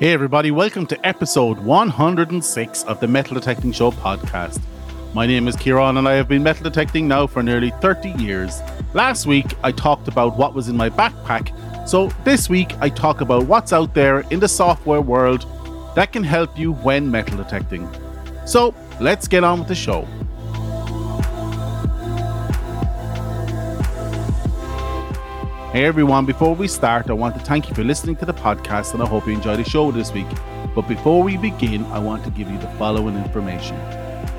[0.00, 4.58] Hey, everybody, welcome to episode 106 of the Metal Detecting Show podcast.
[5.12, 8.62] My name is Ciaran, and I have been metal detecting now for nearly 30 years.
[8.94, 11.52] Last week, I talked about what was in my backpack,
[11.86, 15.44] so this week, I talk about what's out there in the software world
[15.94, 17.86] that can help you when metal detecting.
[18.46, 20.08] So, let's get on with the show.
[25.72, 28.92] Hey everyone, before we start, I want to thank you for listening to the podcast
[28.92, 30.26] and I hope you enjoyed the show this week.
[30.74, 33.76] But before we begin, I want to give you the following information.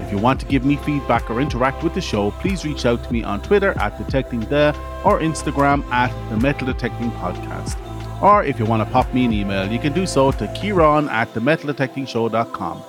[0.02, 3.02] If you want to give me feedback or interact with the show, please reach out
[3.05, 4.75] to me on Twitter at Detecting The
[5.05, 7.77] or Instagram at The Metal Detecting Podcast.
[8.22, 11.08] Or if you want to pop me an email, you can do so to Ciaran
[11.08, 12.84] at themetaldetectingshow.com.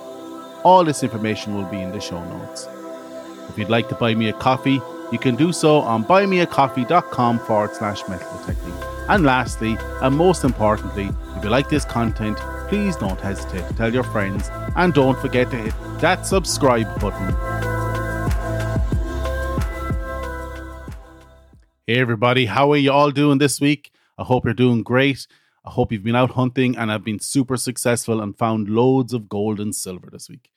[0.65, 2.67] All this information will be in the show notes.
[3.47, 4.81] If you'd like to buy me a coffee,
[5.13, 8.73] you can do so on buymeacoffee.com forward slash metal detecting.
[9.07, 13.93] And lastly, and most importantly, if you like this content, please don't hesitate to tell
[13.93, 17.29] your friends and don't forget to hit that subscribe button.
[21.85, 23.91] Hey everybody, how are you all doing this week?
[24.17, 25.27] I hope you're doing great.
[25.63, 29.29] I hope you've been out hunting and have been super successful and found loads of
[29.29, 30.49] gold and silver this week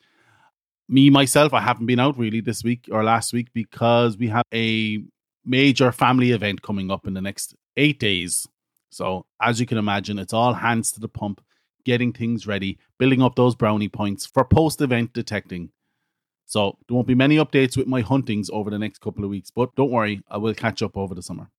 [0.89, 4.45] me myself, I haven't been out really this week or last week because we have
[4.53, 5.03] a
[5.45, 8.47] major family event coming up in the next eight days.
[8.91, 11.43] So, as you can imagine, it's all hands to the pump,
[11.85, 15.71] getting things ready, building up those brownie points for post event detecting.
[16.47, 19.51] So, there won't be many updates with my huntings over the next couple of weeks,
[19.51, 21.51] but don't worry, I will catch up over the summer.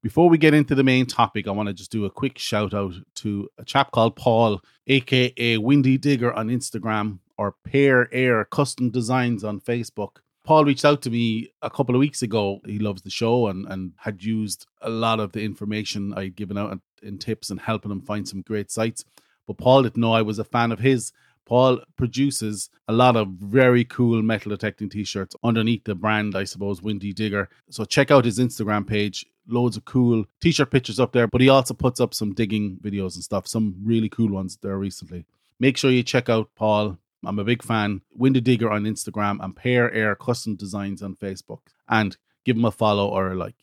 [0.00, 2.72] Before we get into the main topic, I want to just do a quick shout
[2.72, 8.90] out to a chap called Paul, aka Windy Digger on Instagram or Pear Air Custom
[8.90, 10.16] Designs on Facebook.
[10.44, 12.60] Paul reached out to me a couple of weeks ago.
[12.66, 16.58] He loves the show and, and had used a lot of the information I'd given
[16.58, 19.04] out in tips and helping him find some great sites.
[19.46, 21.12] But Paul didn't know I was a fan of his.
[21.44, 26.44] Paul produces a lot of very cool metal detecting t shirts underneath the brand, I
[26.44, 27.48] suppose, Windy Digger.
[27.70, 29.24] So check out his Instagram page.
[29.46, 32.78] Loads of cool t shirt pictures up there, but he also puts up some digging
[32.82, 35.24] videos and stuff, some really cool ones there recently.
[35.58, 36.98] Make sure you check out Paul.
[37.24, 38.02] I'm a big fan.
[38.12, 41.60] Windy Digger on Instagram and Pear Air Custom Designs on Facebook.
[41.88, 43.56] And give them a follow or a like.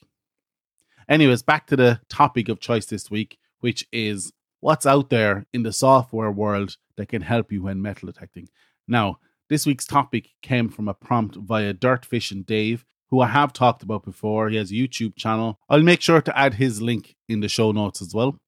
[1.07, 5.63] Anyways, back to the topic of choice this week, which is what's out there in
[5.63, 8.49] the software world that can help you when metal detecting.
[8.87, 13.53] Now, this week's topic came from a prompt via Dirtfish and Dave, who I have
[13.53, 14.49] talked about before.
[14.49, 15.59] He has a YouTube channel.
[15.69, 18.39] I'll make sure to add his link in the show notes as well.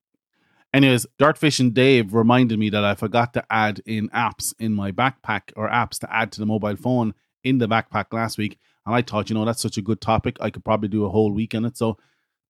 [0.73, 4.91] Anyways, Dirtfish and Dave reminded me that I forgot to add in apps in my
[4.91, 7.13] backpack or apps to add to the mobile phone
[7.43, 8.57] in the backpack last week.
[8.85, 10.37] And I thought, you know, that's such a good topic.
[10.39, 11.77] I could probably do a whole week on it.
[11.77, 11.97] So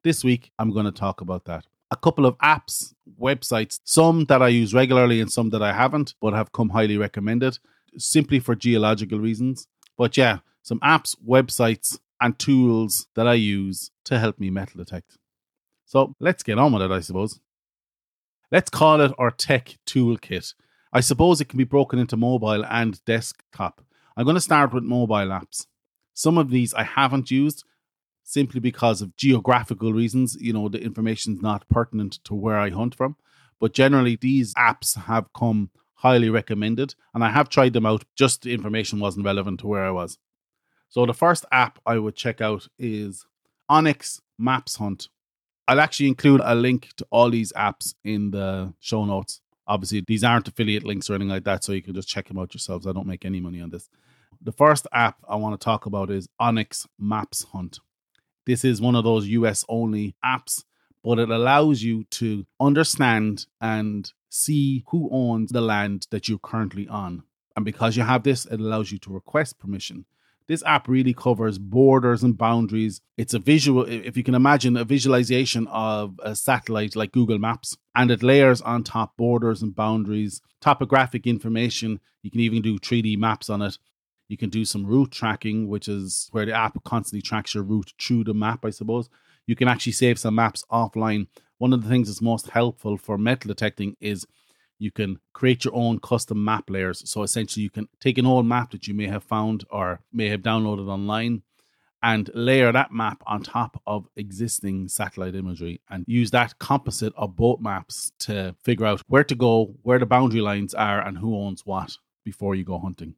[0.04, 1.66] this week, I'm going to talk about that.
[1.90, 6.16] A couple of apps, websites, some that I use regularly and some that I haven't,
[6.20, 7.60] but have come highly recommended
[7.98, 9.68] simply for geological reasons.
[9.98, 15.18] But yeah, some apps, websites, and tools that I use to help me metal detect.
[15.86, 17.40] So let's get on with it, I suppose.
[18.50, 20.54] Let's call it our tech toolkit.
[20.94, 23.82] I suppose it can be broken into mobile and desktop.
[24.16, 25.68] I'm going to start with mobile apps.
[26.14, 27.66] Some of these I haven't used
[28.24, 30.38] simply because of geographical reasons.
[30.40, 33.18] You know, the information is not pertinent to where I hunt from.
[33.60, 38.06] But generally, these apps have come highly recommended, and I have tried them out.
[38.16, 40.20] Just the information wasn't relevant to where I was.
[40.90, 43.26] So the first app I would check out is
[43.70, 45.10] onX Maps Hunt.
[45.68, 49.42] I'll actually include a link to all these apps in the show notes.
[49.68, 52.40] Obviously, these aren't affiliate links or anything like that, so you can just check them
[52.40, 52.88] out yourselves.
[52.88, 53.90] I don't make any money on this.
[54.42, 57.80] The first app I want to talk about is onX Maps Hunt.
[58.46, 60.64] This is one of those US only apps,
[61.04, 66.88] but it allows you to understand and see who owns the land that you're currently
[66.88, 67.24] on.
[67.58, 70.06] And because you have this, it allows you to request permission.
[70.48, 73.02] This app really covers borders and boundaries.
[73.18, 77.76] It's a visual, if you can imagine, a visualization of a satellite like Google Maps,
[77.96, 82.00] and it layers on top borders and boundaries, topographic information.
[82.24, 83.78] You can even do 3D maps on it.
[84.30, 87.94] You can do some route tracking, which is where the app constantly tracks your route
[88.00, 89.10] through the map, I suppose.
[89.48, 91.28] You can actually save some maps offline.
[91.58, 94.26] One of the things that's most helpful for metal detecting is
[94.80, 97.10] you can create your own custom map layers.
[97.10, 100.30] So essentially, you can take an old map that you may have found or may
[100.30, 101.44] have downloaded online
[102.04, 107.36] and layer that map on top of existing satellite imagery and use that composite of
[107.36, 111.36] both maps to figure out where to go, where the boundary lines are, and who
[111.36, 113.16] owns what before you go hunting.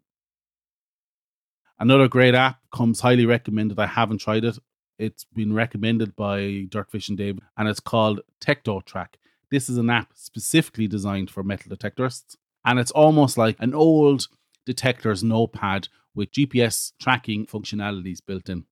[1.78, 3.80] Another great app comes highly recommended.
[3.80, 4.58] I haven't tried it.
[4.98, 9.16] It's been recommended by Dirtfish and Dave, and it's called TectoTrak.
[9.52, 12.36] This is an app specifically designed for metal detectorists,
[12.66, 14.28] and it's almost like an old
[14.66, 18.66] detector's notepad with GPS tracking functionalities built in.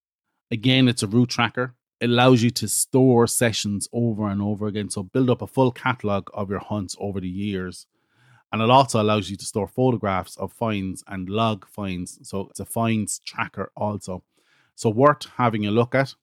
[0.51, 1.75] Again, it's a route tracker.
[2.00, 4.89] It allows you to store sessions over and over again.
[4.89, 7.88] So build up a full catalog of your hunts over the years.
[8.51, 12.19] And it also allows you to store photographs of finds and log finds.
[12.30, 14.23] So it's a finds tracker also.
[14.75, 16.13] So worth having a look at.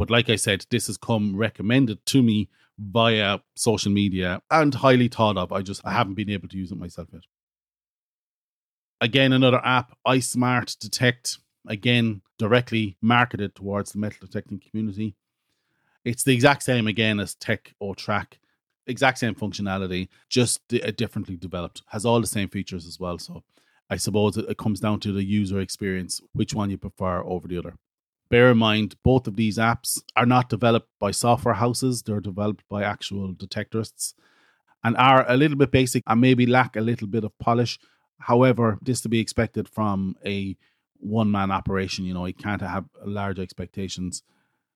[0.00, 2.48] But like I said, this has come recommended to me
[2.78, 5.52] via social media and highly thought of.
[5.52, 7.24] I just I haven't been able to use it myself yet.
[9.02, 11.36] Again, another app, iSmart Detect,
[11.68, 15.16] again, directly marketed towards the metal detecting community.
[16.02, 18.38] It's the exact same again as TectoTrak,
[18.86, 21.82] exact same functionality, just d- uh, differently developed.
[21.88, 23.18] Has all the same features as well.
[23.18, 23.42] So
[23.90, 27.58] I suppose it comes down to the user experience, which one you prefer over the
[27.58, 27.74] other.
[28.30, 32.62] Bear in mind, both of these apps are not developed by software houses, they're developed
[32.68, 34.14] by actual detectorists
[34.84, 37.78] and are a little bit basic and maybe lack a little bit of polish,
[38.20, 40.56] However, this to be expected from a
[40.98, 42.04] one man operation.
[42.04, 44.22] You know, you can't have large expectations.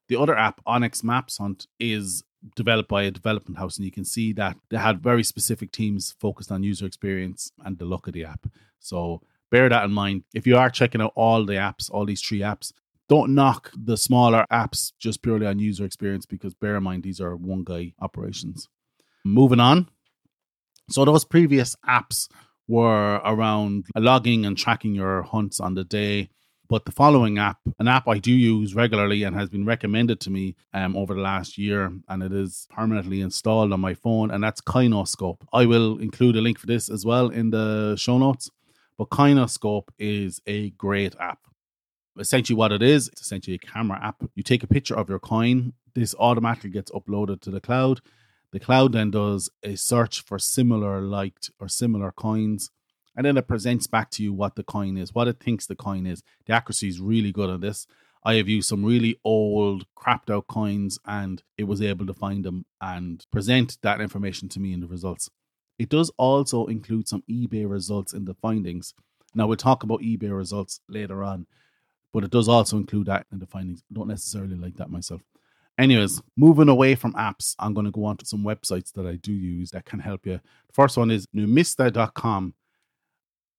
[0.08, 2.24] The other app, onX Maps Hunt, is
[2.56, 6.14] developed by a development house, and you can see that they had very specific teams
[6.18, 8.46] focused on user experience and the look of the app.
[8.80, 10.24] So bear that in mind.
[10.34, 12.72] If you are checking out all the apps, all these three apps,
[13.08, 17.20] don't knock the smaller apps just purely on user experience because bear in mind these
[17.20, 18.68] are one guy operations.
[19.24, 19.88] Moving on.
[20.90, 22.28] So those previous apps
[22.68, 26.30] were around logging and tracking your hunts on the day.
[26.68, 30.30] But the following app, an app I do use regularly and has been recommended to
[30.30, 34.42] me um, over the last year, and it is permanently installed on my phone, and
[34.42, 35.42] that's Coinoscope.
[35.52, 38.50] I will include a link for this as well in the show notes.
[38.96, 41.38] But Coinoscope is a great app.
[42.18, 44.22] Essentially, what it is, it's essentially a camera app.
[44.34, 48.00] You take a picture of your coin, this automatically gets uploaded to the cloud
[48.54, 52.70] the cloud then does a search for similar liked or similar coins,
[53.16, 55.74] and then it presents back to you what the coin is, what it thinks the
[55.74, 56.22] coin is.
[56.46, 57.88] The accuracy is really good on this.
[58.22, 62.44] I have used some really old, crapped out coins, and it was able to find
[62.44, 65.28] them and present that information to me in the results.
[65.76, 68.94] It does also include some eBay results in the findings.
[69.34, 71.48] Now, we'll talk about eBay results later on,
[72.14, 73.82] but it does also include that in the findings.
[73.90, 75.20] I don't necessarily like that myself.
[75.76, 79.16] Anyways, moving away from apps, I'm going to go on to some websites that I
[79.16, 80.34] do use that can help you.
[80.68, 82.54] The first one is numista.com.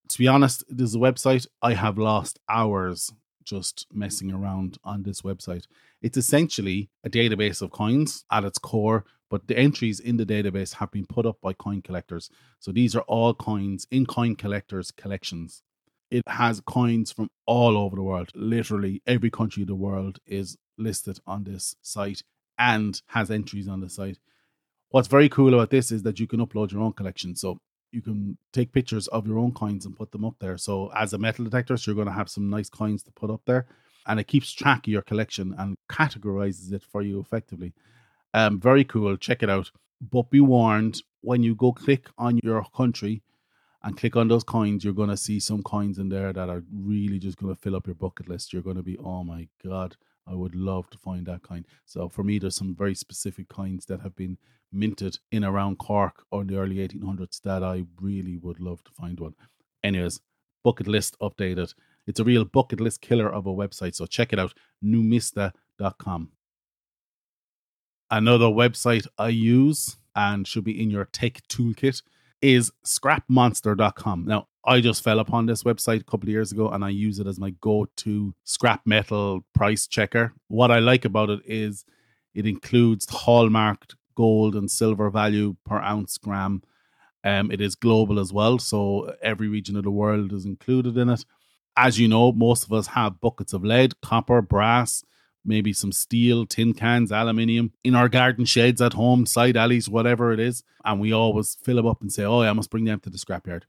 [0.08, 3.12] To be honest, this is a website I have lost hours
[3.44, 5.68] just messing around on this website.
[6.02, 10.74] It's essentially a database of coins at its core, but the entries in the database
[10.76, 12.30] have been put up by coin collectors.
[12.62, 15.62] So these are all coins in coin collectors' collections.
[16.12, 18.30] It has coins from all over the world.
[18.36, 22.22] Literally every country of the world is listed on this site
[22.58, 24.18] and has entries on the site.
[24.90, 27.36] What's very cool about this is that you can upload your own collection.
[27.36, 27.58] So
[27.92, 30.58] you can take pictures of your own coins and put them up there.
[30.58, 33.30] So as a metal detector, so you're going to have some nice coins to put
[33.30, 33.66] up there.
[34.08, 37.74] And it keeps track of your collection and categorizes it for you effectively.
[38.34, 39.18] Um, very cool.
[39.18, 39.72] Check it out.
[40.02, 43.24] But be warned when you go click on your country
[43.86, 46.64] and click on those coins, you're going to see some coins in there that are
[46.74, 48.52] really just going to fill up your bucket list.
[48.52, 49.96] You're going to be, oh my God,
[50.28, 51.68] I would love to find that kind.
[51.86, 54.40] So for me, there's some very specific coins that have been
[54.72, 58.92] minted in around Cork or in the early 1800s that I really would love to
[58.92, 59.36] find one.
[59.84, 60.20] Anyways,
[60.64, 61.76] bucket list updated.
[62.08, 63.94] It's a real bucket list killer of a website.
[63.94, 66.32] So check it out, numista.com.
[68.10, 72.02] Another website I use and should be in your tech toolkit
[72.42, 74.26] is scrapmonster.com.
[74.26, 77.20] Now, I just fell upon this website a couple of years ago and I use
[77.20, 80.34] it as my go to scrap metal price checker.
[80.48, 81.86] What I like about it is
[82.34, 86.64] it includes hallmarked gold and silver value per ounce gram.
[87.24, 91.10] Um, it is global as well, so every region of the world is included in
[91.10, 91.26] it.
[91.78, 95.04] As you know, most of us have buckets of lead, copper, brass,
[95.46, 100.32] maybe some steel, tin cans, aluminium in our garden sheds at home, side alleys, whatever
[100.34, 100.64] it is.
[100.84, 103.10] And we always fill them up and say, oh, yeah, I must bring them to
[103.10, 103.64] the scrapyard.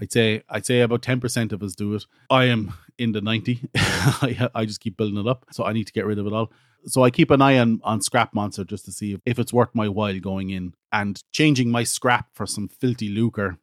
[0.00, 2.06] I'd say I'd say about ten percent of us do it.
[2.30, 3.60] I am in the ninety.
[3.74, 6.32] I, I just keep building it up, so I need to get rid of it
[6.32, 6.52] all.
[6.86, 9.52] So I keep an eye on on Scrap Monster just to see if, if it's
[9.52, 13.58] worth my while going in and changing my scrap for some filthy lucre.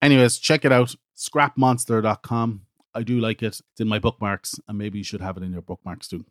[0.00, 2.62] Anyways, check it out, scrapmonster.com.
[2.94, 3.60] I do like it.
[3.72, 6.24] It's in my bookmarks, and maybe you should have it in your bookmarks too.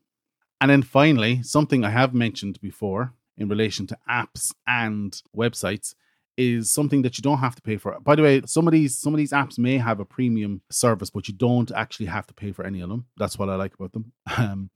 [0.63, 5.93] And then finally, something I have mentioned before in relation to apps and websites
[6.37, 7.99] is something that you don't have to pay for.
[7.99, 11.09] By the way, some of these some of these apps may have a premium service,
[11.09, 13.07] but you don't actually have to pay for any of them.
[13.17, 14.13] That's what I like about them.
[14.37, 14.69] Um,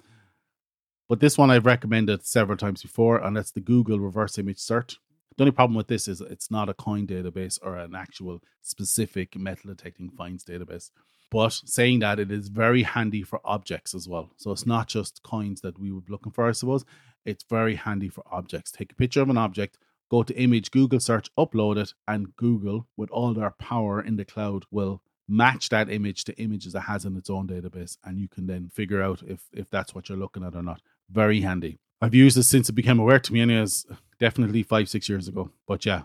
[1.08, 4.98] but this one I've recommended several times before, and that's the Google Reverse Image Search.
[5.38, 9.38] The only problem with this is it's not a coin database or an actual specific
[9.38, 10.92] metal detecting finds database.
[11.30, 14.32] But saying that, it is very handy for objects as well.
[14.38, 16.86] So it's not just coins that we would be looking for, I suppose.
[17.26, 18.72] It's very handy for objects.
[18.72, 19.78] Take a picture of an object,
[20.10, 24.24] go to image, Google search, upload it, and Google, with all their power in the
[24.24, 27.98] cloud, will match that image to images it has in its own database.
[28.06, 30.82] And you can then figure out if, if that's what you're looking at or not.
[31.10, 31.80] Very handy.
[32.00, 33.86] I've used this since it became aware to me, anyways,
[34.20, 35.50] definitely five, six years ago.
[35.68, 36.04] But yeah,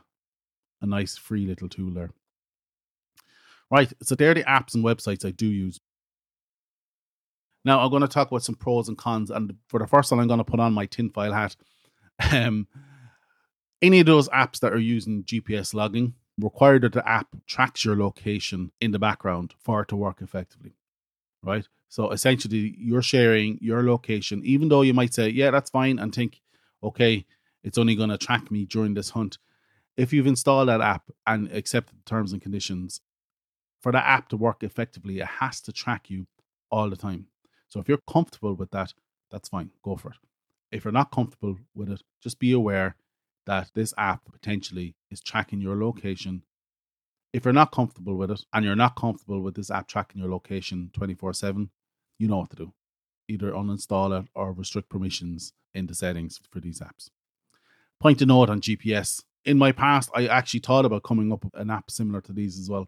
[0.80, 2.10] a nice free little tool there.
[3.72, 5.80] Right, so they're the apps and websites I do use.
[7.64, 10.20] Now I'm going to talk about some pros and cons, and for the first one,
[10.20, 11.56] I'm going to put on my tinfoil hat.
[12.30, 12.68] Um,
[13.80, 17.96] any of those apps that are using GPS logging require that the app tracks your
[17.96, 20.76] location in the background for it to work effectively,
[21.42, 21.66] right?
[21.88, 26.14] So essentially, you're sharing your location, even though you might say, "Yeah, that's fine," and
[26.14, 26.42] think,
[26.82, 27.26] "Okay,
[27.64, 29.38] it's only going to track me during this hunt."
[29.96, 33.00] If you've installed that app and accepted the terms and conditions,
[33.82, 36.26] for that app to work effectively, it has to track you
[36.70, 37.26] all the time.
[37.68, 38.94] So if you're comfortable with that,
[39.30, 39.70] that's fine.
[39.82, 40.18] Go for it.
[40.70, 42.96] If you're not comfortable with it, just be aware
[43.46, 46.42] that this app potentially is tracking your location.
[47.32, 50.30] If you're not comfortable with it and you're not comfortable with this app tracking your
[50.30, 51.70] location 24 7,
[52.18, 52.72] you know what to do.
[53.28, 57.10] Either uninstall it or restrict permissions in the settings for these apps.
[58.00, 59.22] Point to note on GPS.
[59.44, 62.58] In my past, I actually thought about coming up with an app similar to these
[62.58, 62.86] as well.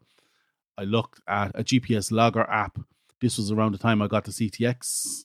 [0.76, 2.78] I looked at a GPS logger app.
[3.20, 5.24] This was around the time I got the CTX,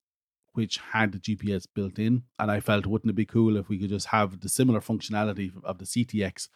[0.54, 2.24] which had the GPS built in.
[2.38, 5.52] And I felt, wouldn't it be cool if we could just have the similar functionality
[5.64, 6.50] of the CTX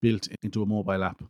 [0.00, 1.22] built into a mobile app?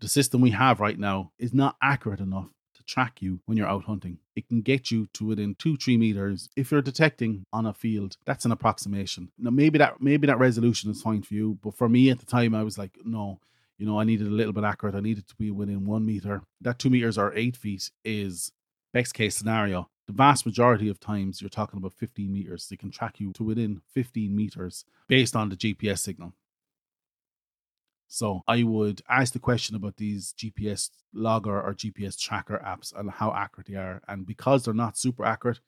[0.00, 3.68] The system we have right now is not accurate enough to track you when you're
[3.68, 4.18] out hunting.
[4.34, 6.48] It can get you to within two, three meters.
[6.56, 9.30] If you're detecting on a field, that's an approximation.
[9.38, 12.26] Now maybe that maybe that resolution is fine for you, but for me at the
[12.26, 13.40] time, I was like, no,
[13.80, 14.94] you know, I needed a little bit accurate.
[14.94, 16.42] I needed to be within one meter.
[16.60, 18.52] That two meters or eight feet is
[18.92, 19.88] best case scenario.
[20.06, 22.66] The vast majority of times you're talking about 15 meters.
[22.68, 26.34] They can track you to within 15 meters based on the GPS signal.
[28.06, 33.10] So I would ask the question about these GPS logger or GPS tracker apps and
[33.10, 34.02] how accurate they are.
[34.08, 35.60] And because they're not super accurate,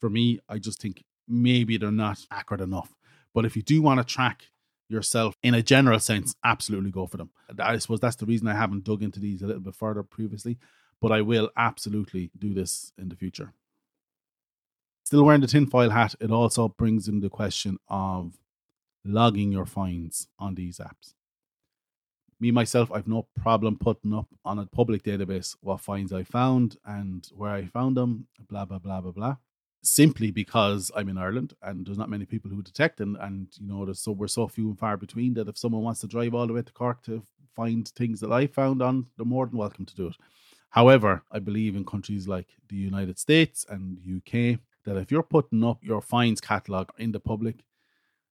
[0.00, 2.96] for me, I just think maybe they're not accurate enough.
[3.32, 4.46] But if you do want to track
[4.90, 7.30] yourself in a general sense, absolutely go for them.
[7.58, 10.58] I suppose that's the reason I haven't dug into these a little bit further previously,
[11.00, 13.52] but I will absolutely do this in the future.
[15.04, 18.38] Still wearing the tinfoil hat, it also brings in the question of
[19.04, 21.14] logging your finds on these apps.
[22.38, 26.76] Me, myself, I've no problem putting up on a public database what finds I found
[26.86, 29.36] and where I found them, blah, blah, blah, blah, blah
[29.82, 33.66] simply because I'm in Ireland and there's not many people who detect and and you
[33.66, 36.34] know there's so we're so few and far between that if someone wants to drive
[36.34, 37.22] all the way to Cork to
[37.56, 40.16] find things that I found on, they're more than welcome to do it.
[40.70, 45.64] However, I believe in countries like the United States and UK that if you're putting
[45.64, 47.64] up your finds catalog in the public,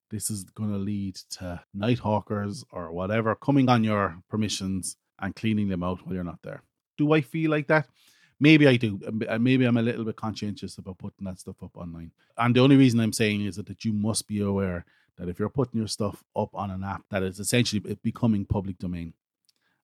[0.09, 5.35] this is going to lead to night hawkers or whatever coming on your permissions and
[5.35, 6.63] cleaning them out while you're not there.
[6.97, 7.87] Do I feel like that?
[8.39, 8.99] Maybe I do.
[9.05, 12.11] Um, uh, maybe I'm a little bit conscientious about putting that stuff up online.
[12.37, 14.85] And the only reason I'm saying is that, you must be aware
[15.17, 18.45] that if you're putting your stuff up on an app, that is essentially uh, becoming
[18.45, 19.13] public domain.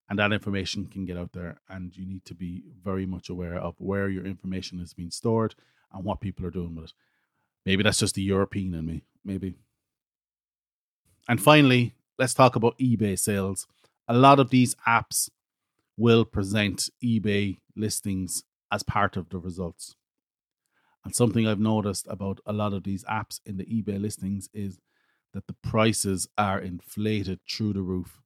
[0.10, 3.58] And that information can get out there, and you need to be very much aware
[3.58, 5.56] of where your information is being stored
[5.92, 6.94] and what people are doing with it.
[7.66, 9.02] Maybe that's just the European in me.
[9.24, 9.56] Maybe.
[11.28, 13.66] And finally, let's talk about eBay sales.
[14.08, 15.30] A lot of these apps
[15.98, 19.96] will present eBay listings as part of the results.
[21.04, 24.80] And something I've noticed about a lot of these apps in the eBay listings is
[25.34, 28.22] that the prices are inflated through the roof.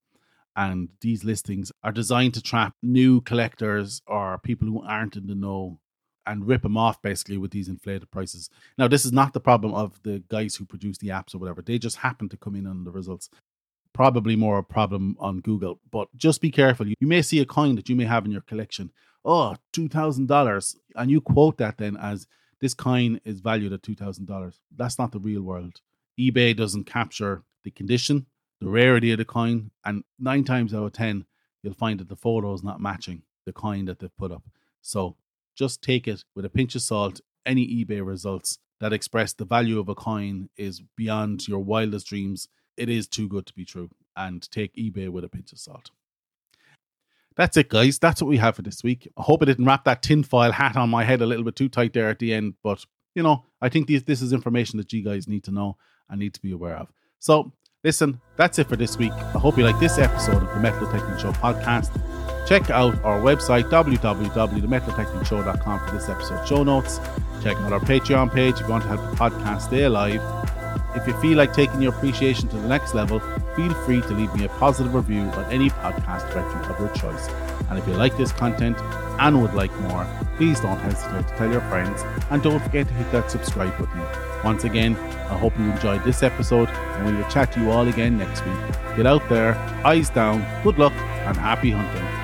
[0.55, 5.35] And these listings are designed to trap new collectors or people who aren't in the
[5.35, 5.79] know
[6.25, 8.49] and rip them off basically with these inflated prices.
[8.77, 11.61] Now, this is not the problem of the guys who produce the apps or whatever.
[11.61, 13.29] They just happen to come in on the results
[13.99, 15.77] probably more a problem on Google.
[15.91, 16.87] But just be careful.
[16.87, 18.91] You may see a coin that you may have in your collection.
[19.25, 20.75] Oh, $2,000.
[20.95, 22.25] And you quote that then as
[22.61, 24.53] this coin is valued at $2,000.
[24.73, 25.81] That's not the real world.
[26.17, 28.27] eBay doesn't capture the condition,
[28.61, 29.71] the rarity of the coin.
[29.83, 31.25] And nine times out of 10,
[31.61, 34.43] you'll find that the photo is not matching the coin that they've put up.
[34.81, 35.17] So
[35.57, 37.19] just take it with a pinch of salt.
[37.45, 42.47] Any eBay results that express the value of a coin is beyond your wildest dreams
[42.79, 43.89] it is too good to be true.
[44.15, 45.91] And take eBay with a pinch of salt.
[47.35, 47.99] That's it, guys.
[47.99, 49.07] That's what we have for this week.
[49.17, 51.69] I hope I didn't wrap that tinfoil hat on my head a little bit too
[51.69, 54.91] tight there at the end, but you know, I think this, this is information that
[54.91, 55.77] you guys need to know
[56.09, 56.91] and need to be aware of.
[57.19, 59.13] So Listen, that's it for this week.
[59.13, 61.95] I hope you like this episode of the Metal Detecting Show podcast.
[62.45, 66.99] Check out our website, www.themetaldetectingshow.com for this episode show notes.
[67.41, 70.21] Check out our Patreon page if you want to help the podcast stay alive.
[70.95, 73.19] If you feel like taking your appreciation to the next level,
[73.55, 77.29] feel free to leave me a positive review on any podcast directory of your choice.
[77.69, 78.77] And if you like this content
[79.19, 82.93] and would like more, please don't hesitate to tell your friends and don't forget to
[82.93, 84.01] hit that subscribe button.
[84.43, 87.87] Once again, I hope you enjoyed this episode and we will chat to you all
[87.87, 88.57] again next week.
[88.97, 89.55] Get out there,
[89.85, 92.18] eyes down, good luck, and happy hunting.